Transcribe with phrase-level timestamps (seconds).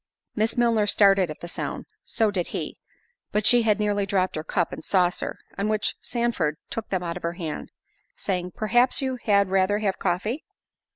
[0.33, 4.83] Miss Milner started at the sound—so did he—but she had nearly dropped her cup and
[4.83, 7.71] saucer; on which Sandford took them out of her hand,
[8.15, 10.43] saying, "Perhaps you had rather have coffee?"